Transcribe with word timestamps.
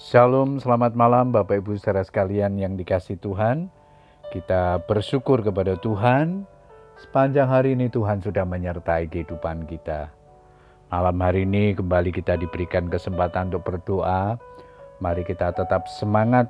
Shalom, 0.00 0.56
selamat 0.56 0.96
malam 0.96 1.28
Bapak 1.28 1.60
Ibu 1.60 1.76
saudara 1.76 2.00
sekalian 2.00 2.56
yang 2.56 2.72
dikasih 2.72 3.20
Tuhan. 3.20 3.68
Kita 4.32 4.80
bersyukur 4.88 5.44
kepada 5.44 5.76
Tuhan. 5.76 6.48
Sepanjang 6.96 7.44
hari 7.44 7.76
ini 7.76 7.92
Tuhan 7.92 8.24
sudah 8.24 8.48
menyertai 8.48 9.12
kehidupan 9.12 9.68
kita. 9.68 10.08
Malam 10.88 11.20
hari 11.20 11.44
ini 11.44 11.76
kembali 11.76 12.16
kita 12.16 12.40
diberikan 12.40 12.88
kesempatan 12.88 13.52
untuk 13.52 13.68
berdoa. 13.68 14.40
Mari 15.04 15.20
kita 15.20 15.52
tetap 15.52 15.84
semangat 15.84 16.48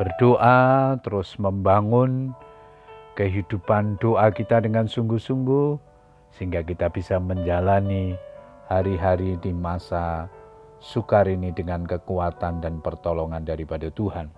berdoa, 0.00 0.96
terus 1.04 1.36
membangun 1.36 2.32
kehidupan 3.20 4.00
doa 4.00 4.32
kita 4.32 4.64
dengan 4.64 4.88
sungguh-sungguh 4.88 5.76
sehingga 6.40 6.64
kita 6.64 6.88
bisa 6.88 7.20
menjalani 7.20 8.16
hari-hari 8.72 9.36
di 9.44 9.52
masa 9.52 10.32
sukar 10.82 11.30
ini 11.30 11.54
dengan 11.54 11.86
kekuatan 11.86 12.58
dan 12.58 12.82
pertolongan 12.82 13.46
daripada 13.46 13.86
Tuhan. 13.94 14.34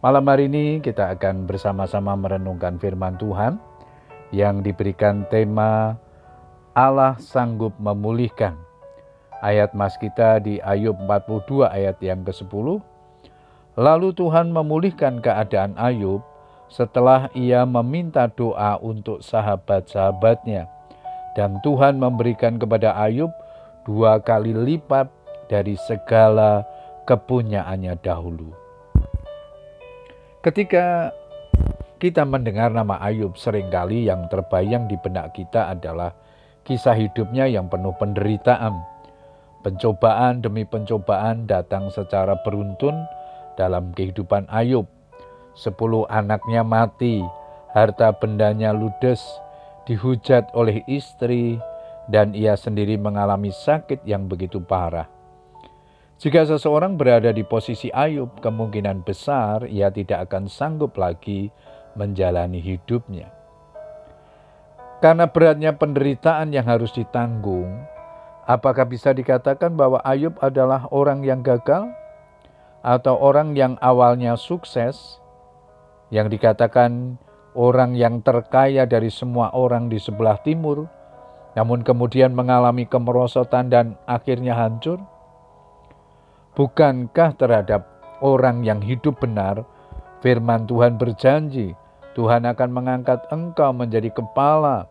Malam 0.00 0.24
hari 0.30 0.46
ini 0.46 0.78
kita 0.78 1.12
akan 1.12 1.44
bersama-sama 1.44 2.14
merenungkan 2.16 2.78
firman 2.78 3.18
Tuhan 3.18 3.58
yang 4.30 4.62
diberikan 4.62 5.26
tema 5.26 5.98
Allah 6.72 7.18
sanggup 7.18 7.74
memulihkan. 7.82 8.54
Ayat 9.42 9.74
mas 9.74 9.98
kita 9.98 10.38
di 10.38 10.62
Ayub 10.62 10.96
42 11.04 11.66
ayat 11.66 11.98
yang 12.00 12.22
ke-10. 12.22 12.80
Lalu 13.76 14.08
Tuhan 14.14 14.54
memulihkan 14.54 15.18
keadaan 15.18 15.74
Ayub 15.76 16.22
setelah 16.70 17.26
ia 17.34 17.66
meminta 17.66 18.30
doa 18.30 18.78
untuk 18.78 19.20
sahabat-sahabatnya. 19.20 20.70
Dan 21.34 21.58
Tuhan 21.60 21.98
memberikan 21.98 22.56
kepada 22.56 22.94
Ayub 22.96 23.32
dua 23.84 24.20
kali 24.22 24.54
lipat 24.54 25.19
dari 25.50 25.74
segala 25.74 26.62
kepunyaannya 27.10 27.98
dahulu. 27.98 28.54
Ketika 30.46 31.10
kita 31.98 32.22
mendengar 32.24 32.70
nama 32.70 32.96
Ayub, 33.02 33.34
sering 33.34 33.68
kali 33.68 34.06
yang 34.08 34.30
terbayang 34.30 34.88
di 34.88 34.96
benak 35.02 35.34
kita 35.34 35.74
adalah 35.74 36.14
kisah 36.64 36.94
hidupnya 36.94 37.50
yang 37.50 37.66
penuh 37.68 37.92
penderitaan. 37.98 38.78
Pencobaan 39.60 40.40
demi 40.40 40.64
pencobaan 40.64 41.44
datang 41.44 41.92
secara 41.92 42.40
beruntun 42.40 42.96
dalam 43.60 43.92
kehidupan 43.92 44.48
Ayub. 44.48 44.88
Sepuluh 45.52 46.08
anaknya 46.08 46.64
mati, 46.64 47.20
harta 47.76 48.16
bendanya 48.16 48.72
ludes, 48.72 49.20
dihujat 49.84 50.48
oleh 50.56 50.80
istri, 50.88 51.60
dan 52.08 52.32
ia 52.32 52.56
sendiri 52.56 52.96
mengalami 52.96 53.52
sakit 53.52 54.00
yang 54.08 54.24
begitu 54.24 54.56
parah. 54.56 55.19
Jika 56.20 56.44
seseorang 56.44 57.00
berada 57.00 57.32
di 57.32 57.40
posisi 57.40 57.88
Ayub, 57.96 58.44
kemungkinan 58.44 59.08
besar 59.08 59.64
ia 59.64 59.88
tidak 59.88 60.28
akan 60.28 60.52
sanggup 60.52 61.00
lagi 61.00 61.48
menjalani 61.96 62.60
hidupnya. 62.60 63.32
Karena 65.00 65.24
beratnya 65.32 65.72
penderitaan 65.72 66.52
yang 66.52 66.68
harus 66.68 66.92
ditanggung, 66.92 67.72
apakah 68.44 68.84
bisa 68.84 69.16
dikatakan 69.16 69.72
bahwa 69.72 69.96
Ayub 70.04 70.36
adalah 70.44 70.92
orang 70.92 71.24
yang 71.24 71.40
gagal 71.40 71.88
atau 72.84 73.16
orang 73.16 73.56
yang 73.56 73.80
awalnya 73.80 74.36
sukses, 74.36 75.24
yang 76.12 76.28
dikatakan 76.28 77.16
orang 77.56 77.96
yang 77.96 78.20
terkaya 78.20 78.84
dari 78.84 79.08
semua 79.08 79.56
orang 79.56 79.88
di 79.88 79.96
sebelah 79.96 80.36
timur, 80.44 80.84
namun 81.56 81.80
kemudian 81.80 82.36
mengalami 82.36 82.84
kemerosotan 82.84 83.72
dan 83.72 83.96
akhirnya 84.04 84.52
hancur? 84.52 85.00
Bukankah 86.60 87.40
terhadap 87.40 87.88
orang 88.20 88.60
yang 88.60 88.84
hidup 88.84 89.16
benar, 89.16 89.64
firman 90.20 90.68
Tuhan 90.68 91.00
berjanji, 91.00 91.72
Tuhan 92.12 92.44
akan 92.44 92.68
mengangkat 92.68 93.24
engkau 93.32 93.72
menjadi 93.72 94.12
kepala 94.12 94.84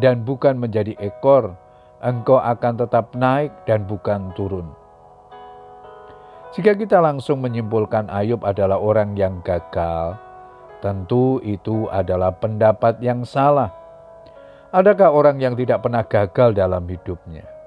dan 0.00 0.24
bukan 0.24 0.56
menjadi 0.56 0.96
ekor. 0.96 1.52
Engkau 2.00 2.40
akan 2.40 2.80
tetap 2.80 3.12
naik 3.12 3.52
dan 3.68 3.84
bukan 3.84 4.32
turun. 4.32 4.72
Jika 6.56 6.72
kita 6.72 7.04
langsung 7.04 7.44
menyimpulkan 7.44 8.08
Ayub 8.08 8.40
adalah 8.40 8.80
orang 8.80 9.12
yang 9.12 9.44
gagal, 9.44 10.16
tentu 10.80 11.36
itu 11.44 11.84
adalah 11.92 12.32
pendapat 12.32 12.96
yang 13.04 13.28
salah. 13.28 13.68
Adakah 14.72 15.12
orang 15.12 15.36
yang 15.36 15.52
tidak 15.52 15.84
pernah 15.84 16.00
gagal 16.00 16.56
dalam 16.56 16.88
hidupnya? 16.88 17.59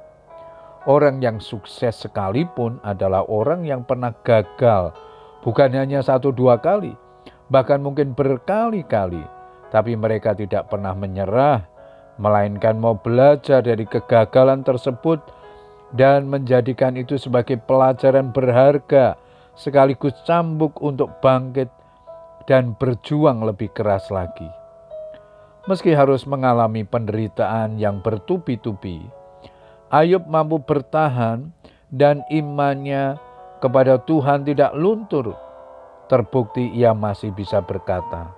Orang 0.83 1.23
yang 1.23 1.39
sukses 1.39 1.95
sekalipun 2.03 2.75
adalah 2.83 3.23
orang 3.31 3.63
yang 3.63 3.87
pernah 3.87 4.11
gagal, 4.19 4.91
bukan 5.39 5.71
hanya 5.71 6.03
satu 6.03 6.35
dua 6.35 6.59
kali, 6.59 6.91
bahkan 7.47 7.79
mungkin 7.79 8.11
berkali-kali, 8.11 9.23
tapi 9.71 9.95
mereka 9.95 10.35
tidak 10.35 10.67
pernah 10.67 10.91
menyerah, 10.91 11.63
melainkan 12.19 12.75
mau 12.75 12.99
belajar 12.99 13.63
dari 13.63 13.87
kegagalan 13.87 14.59
tersebut 14.67 15.23
dan 15.95 16.27
menjadikan 16.27 16.99
itu 16.99 17.15
sebagai 17.15 17.63
pelajaran 17.63 18.35
berharga, 18.35 19.15
sekaligus 19.55 20.11
cambuk 20.27 20.75
untuk 20.83 21.15
bangkit 21.23 21.71
dan 22.43 22.75
berjuang 22.75 23.39
lebih 23.47 23.71
keras 23.71 24.11
lagi. 24.11 24.51
Meski 25.63 25.95
harus 25.95 26.27
mengalami 26.27 26.83
penderitaan 26.83 27.79
yang 27.79 28.03
bertubi-tubi, 28.03 29.22
Ayub 29.93 30.25
mampu 30.25 30.57
bertahan 30.57 31.53
dan 31.93 32.25
imannya 32.33 33.13
kepada 33.61 34.01
Tuhan 34.01 34.41
tidak 34.41 34.73
luntur. 34.73 35.37
Terbukti 36.09 36.65
ia 36.73 36.97
masih 36.97 37.29
bisa 37.29 37.61
berkata, 37.61 38.33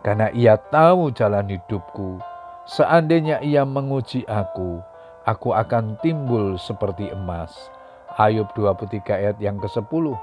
"Karena 0.00 0.32
ia 0.32 0.56
tahu 0.56 1.12
jalan 1.12 1.52
hidupku, 1.52 2.16
seandainya 2.64 3.44
ia 3.44 3.68
menguji 3.68 4.24
aku, 4.24 4.80
aku 5.28 5.52
akan 5.52 6.00
timbul 6.00 6.56
seperti 6.56 7.12
emas." 7.12 7.52
Ayub 8.16 8.48
23 8.56 9.20
ayat 9.20 9.36
yang 9.44 9.60
ke-10. 9.60 10.16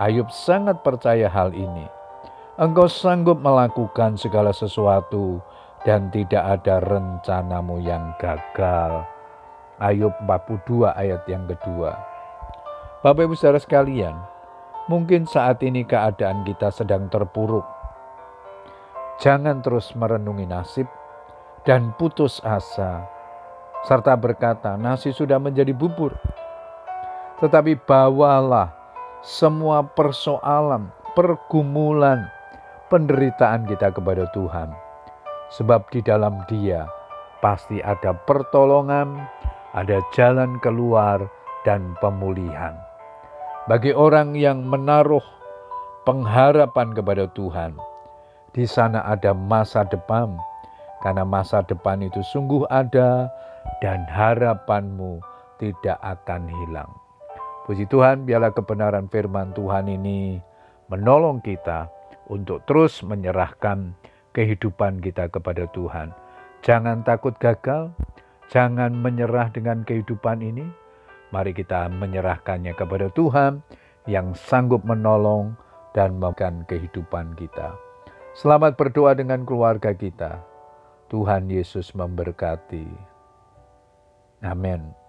Ayub 0.00 0.32
sangat 0.32 0.80
percaya 0.80 1.28
hal 1.28 1.52
ini. 1.52 1.84
Engkau 2.56 2.88
sanggup 2.88 3.36
melakukan 3.36 4.16
segala 4.16 4.56
sesuatu 4.56 5.44
dan 5.84 6.08
tidak 6.08 6.40
ada 6.40 6.80
rencanamu 6.80 7.84
yang 7.84 8.16
gagal. 8.16 9.15
Ayub 9.76 10.12
42 10.24 10.88
ayat 10.96 11.20
yang 11.28 11.44
kedua. 11.44 11.92
Bapak 13.04 13.28
Ibu 13.28 13.36
Saudara 13.36 13.60
sekalian, 13.60 14.16
mungkin 14.88 15.28
saat 15.28 15.60
ini 15.60 15.84
keadaan 15.84 16.48
kita 16.48 16.72
sedang 16.72 17.12
terpuruk. 17.12 17.64
Jangan 19.20 19.60
terus 19.60 19.92
merenungi 19.92 20.48
nasib 20.48 20.88
dan 21.68 21.92
putus 22.00 22.40
asa, 22.40 23.04
serta 23.84 24.16
berkata, 24.16 24.80
nasi 24.80 25.12
sudah 25.12 25.36
menjadi 25.36 25.76
bubur. 25.76 26.16
Tetapi 27.44 27.76
bawalah 27.84 28.72
semua 29.20 29.84
persoalan, 29.84 30.88
pergumulan, 31.12 32.24
penderitaan 32.88 33.68
kita 33.68 33.92
kepada 33.92 34.24
Tuhan. 34.32 34.72
Sebab 35.52 35.92
di 35.92 36.00
dalam 36.00 36.42
dia 36.48 36.88
pasti 37.44 37.78
ada 37.84 38.14
pertolongan, 38.14 39.20
ada 39.76 40.00
jalan 40.16 40.56
keluar 40.64 41.28
dan 41.68 41.92
pemulihan. 42.00 42.72
Bagi 43.68 43.92
orang 43.92 44.32
yang 44.32 44.64
menaruh 44.64 45.22
pengharapan 46.08 46.96
kepada 46.96 47.28
Tuhan, 47.36 47.76
di 48.56 48.64
sana 48.64 49.04
ada 49.04 49.36
masa 49.36 49.84
depan, 49.84 50.32
karena 51.04 51.28
masa 51.28 51.60
depan 51.60 52.00
itu 52.00 52.24
sungguh 52.24 52.64
ada 52.72 53.28
dan 53.84 54.08
harapanmu 54.08 55.20
tidak 55.60 56.00
akan 56.00 56.48
hilang. 56.48 56.88
Puji 57.68 57.84
Tuhan, 57.90 58.24
biarlah 58.24 58.54
kebenaran 58.54 59.10
firman 59.12 59.52
Tuhan 59.52 59.90
ini 59.90 60.40
menolong 60.88 61.42
kita 61.42 61.90
untuk 62.30 62.62
terus 62.64 63.02
menyerahkan 63.02 63.92
kehidupan 64.32 65.02
kita 65.02 65.26
kepada 65.28 65.66
Tuhan. 65.74 66.14
Jangan 66.62 67.02
takut 67.02 67.34
gagal, 67.42 67.90
Jangan 68.46 68.94
menyerah 68.94 69.50
dengan 69.50 69.82
kehidupan 69.82 70.38
ini. 70.42 70.66
Mari 71.34 71.50
kita 71.50 71.90
menyerahkannya 71.90 72.72
kepada 72.78 73.10
Tuhan 73.10 73.60
yang 74.06 74.32
sanggup 74.38 74.86
menolong 74.86 75.58
dan 75.90 76.22
memberikan 76.22 76.62
kehidupan 76.70 77.34
kita. 77.34 77.74
Selamat 78.36 78.78
berdoa 78.78 79.16
dengan 79.16 79.42
keluarga 79.42 79.90
kita. 79.96 80.44
Tuhan 81.10 81.50
Yesus 81.50 81.94
memberkati. 81.96 82.86
Amin. 84.44 85.05